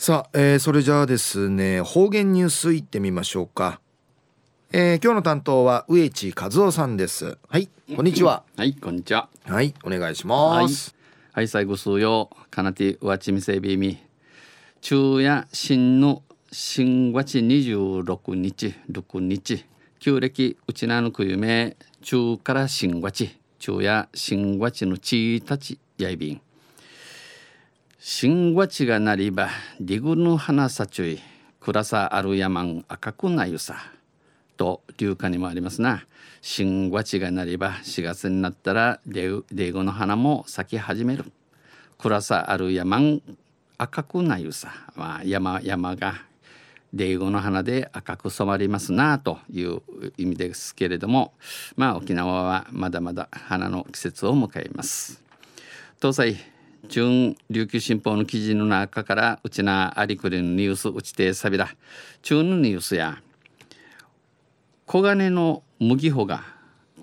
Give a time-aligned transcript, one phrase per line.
[0.00, 3.80] さあ、えー、それじゃあですね方言ニュースいってみましょうか、
[4.70, 7.36] えー、今日の担当は植地和夫さんです。
[7.48, 7.68] はい。
[7.96, 8.44] こんにちは。
[8.56, 9.28] はいこんにちは。
[9.44, 10.94] はいお願いします、
[11.32, 13.98] はい、はい、最後数曜かなてわちみせびみ。
[14.80, 16.22] 昼夜新の
[16.52, 18.74] 新月26日。
[18.88, 19.64] 6日。
[19.98, 21.76] 旧暦うちなのくゆめ。
[22.02, 23.30] 中から新月。
[23.58, 26.40] 昼夜新月のちたちやいびん
[28.00, 29.48] 新月がなりば
[29.80, 31.20] リグの花さちゅい
[31.58, 33.74] 暗さある山ん赤くなゆさ。
[34.56, 36.06] と流歌にもありますな。
[36.40, 41.24] 新月がなりば4月になったらレゴの花も咲き始める。
[41.98, 43.00] 暗さある山
[43.78, 46.22] 赤くなゆさ、まあ、山山が
[46.94, 49.80] レゴの花で赤く染まりますなという
[50.16, 51.32] 意味ですけれども。
[51.74, 55.20] まあ沖縄はまだまだ花の季節を迎えます。
[56.00, 56.57] 東西
[56.88, 61.68] 中琉球新報の記事の中からうちなありくりのニュースうちてさびら
[62.22, 63.20] 中のニュースや
[64.86, 66.44] 黄金の麦穂が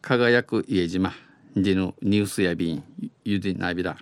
[0.00, 1.12] 輝く家島
[1.56, 2.82] でのニュースや便
[3.24, 3.96] ゆでなびら。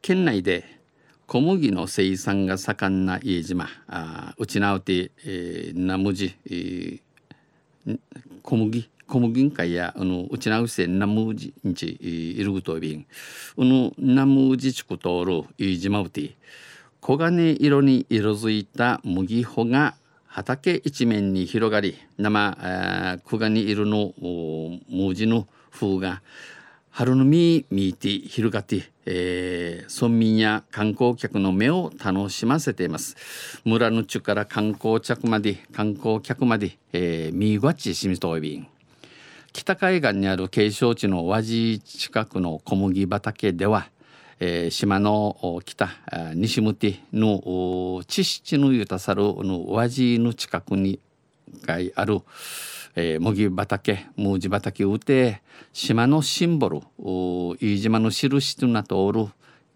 [0.00, 0.64] 県内で
[1.26, 6.36] 小麦の生産が盛んな家島あうちなうて、えー、なむじ、
[8.42, 13.06] 小麦小麦会やあのうちなうせナムジんちいるぐとびん
[13.56, 16.36] うぬナムジ地区通るいじまうて
[17.00, 19.94] 黄金色に色づいた麦穂が
[20.26, 24.12] 畑一面に広がり生黄金色の
[24.88, 26.20] ムジの風が
[26.90, 33.16] 春の実見て広がって、えー、村民や観光客の目を楽しませています
[33.64, 38.66] 村の地から観光客まで観光客まで、えー、見ごちしみといびん
[39.56, 43.88] 北海岸にある景勝地の和地近くの小麦畑では、
[44.38, 45.88] えー、島の北
[46.34, 51.00] 西向きの地質のゆたさるの和地の近くに
[51.66, 52.20] ある、
[52.96, 55.40] えー、麦畑麦地畑うて
[55.72, 56.82] 島のシンボル
[57.58, 59.26] 飯島の印となっておる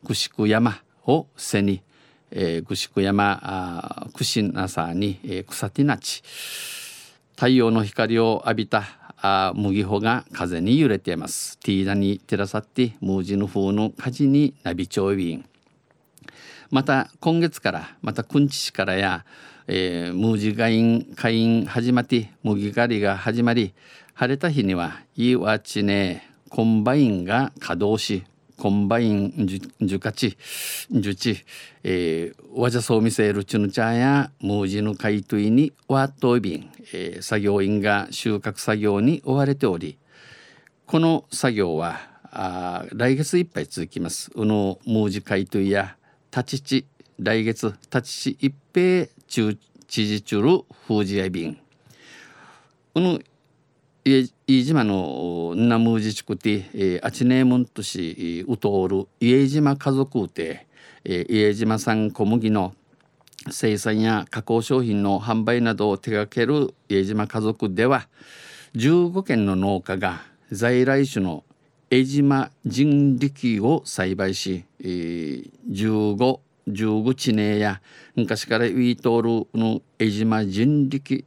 [0.05, 1.83] 串山を背に、
[2.31, 6.23] えー、串山串なさに、えー、草手なち
[7.35, 11.59] 太陽の光を浴びたあ麦穂が風に揺れています。
[11.59, 15.45] ティーダに照らさってムージの風の火事にナビ調備員
[16.71, 19.25] また今月からまたくんち市からや、
[19.67, 23.75] えー、ムージガイン会員始まって麦狩りが始まり
[24.15, 28.25] 晴れた日にはいいわちねコンバインが稼働し
[28.61, 30.37] コンバインジュカチ
[30.91, 31.45] ジュチ、
[31.83, 39.97] えー、わじゃそうみせるちぬちゃやムージの海いにわっといびん、えー、作業員が収穫作業に追われており
[40.87, 44.31] この作業はあ来月いっぱい続きます。
[44.35, 45.97] うのムージ海いや
[46.31, 46.87] 立ち地
[47.19, 51.59] 来月立ち地一平中知事中る封じやびん
[52.95, 53.19] うの
[54.11, 60.67] 飯島のナム自治区であちねむんとしうとおる家島家族で
[61.05, 62.75] 家島産小麦の
[63.51, 68.09] 生産や加工商品の販売などを手掛ける家島家族では
[68.75, 71.45] 15軒の農家が在来種の
[71.91, 77.81] 江島人力を栽培し15 15地名や
[78.15, 81.25] 昔からウィートールの江島人力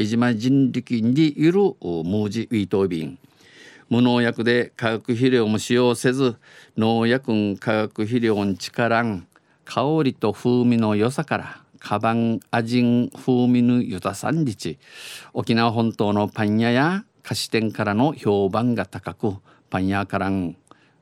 [0.00, 3.18] 江島人力にいるムージウィートビン
[3.90, 6.36] 無農薬で化学肥料も使用せず
[6.78, 9.26] 農薬化学肥料ん力ん
[9.66, 14.78] 香りと風味の良さからカバン味ん風味の豊さん日。
[15.34, 19.34] 沖縄本島のパン屋や菓子店からの評判が高く
[19.68, 20.56] パン屋からん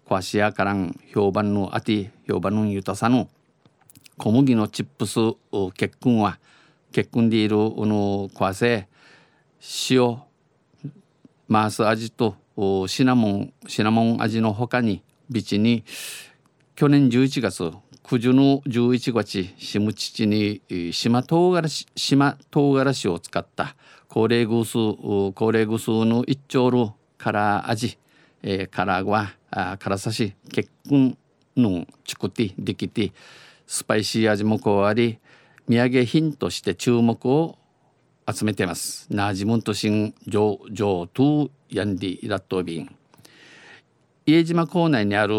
[0.08, 3.28] 壊し屋からん評判のあて評判の豊さの
[4.16, 5.20] 小麦のチップス
[5.74, 6.40] 結婚は
[6.92, 8.88] 結婚でいるの壊せ
[9.90, 10.18] 塩
[11.46, 12.36] マース味と
[12.86, 15.84] シナモンシナモン味のほかにビチに
[16.74, 17.72] 去年11月
[18.02, 20.62] 九十の11月シムチチに
[20.92, 23.76] 島唐辛子島唐辛子を使った
[24.08, 26.88] 高齢グース高齢グースの一丁ル
[27.18, 27.98] カラー味、
[28.42, 31.18] えー、カラーはあカラサシ結婚
[31.56, 33.12] の作ってできて
[33.66, 35.18] スパイシー味も加わり
[35.68, 37.58] 土産品として注目を
[38.26, 39.06] 集めています。
[39.10, 42.96] ナージムントシン上上トゥヤンディラットビン。
[44.24, 45.34] 家島港内にある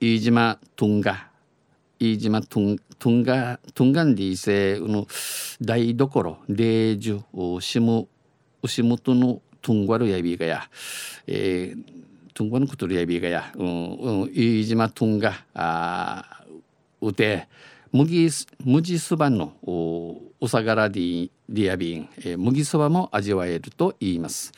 [0.00, 1.28] 飯島トンガ
[1.98, 5.06] 飯島トントンガトンガンディセの
[5.60, 7.20] 台所霊樹
[7.60, 8.08] シム
[8.62, 10.62] 牛元のトンガルヤビがや、
[11.26, 11.84] えー、
[12.32, 16.42] トンガのことるヤビがや、うんうん、飯島トンガあ
[17.02, 17.48] うて
[17.92, 18.28] 麦
[18.64, 19.54] 麦そばの
[20.40, 21.30] おさがらディ
[21.72, 24.52] アビン、えー、麦そばも味わえると言います。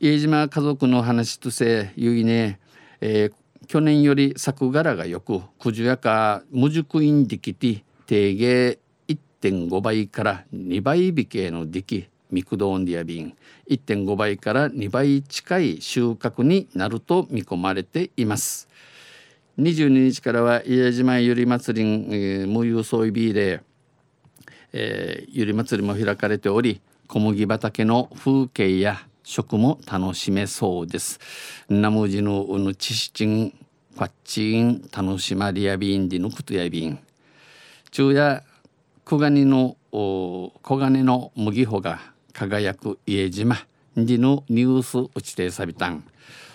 [0.00, 2.58] 家島家族の話とせゆいね、
[3.00, 8.78] えー、去年より作柄がよくくじゅやか無熟インディキティ定芸
[9.08, 13.36] 1.5倍から2倍引けのディキミクドオンディアビン
[13.70, 18.68] 1.5倍から2倍近い収穫になると見込まれています。
[19.58, 23.62] 22日からは家島ゆり祭り、えー、無有ソイビーで、
[24.72, 31.20] えー、ゆり祭りも開かれており小麦畑の風景や食も楽しめそうです。
[31.68, 33.54] ナムジのうぬチシチン
[33.94, 36.98] ファッチン楽しまりやビンディヌクトやビン
[37.92, 38.42] 昼夜
[39.04, 42.00] 小金の小金の麦穂が
[42.32, 43.56] 輝く家島
[43.94, 46.04] にのニュース打ちてさびたん。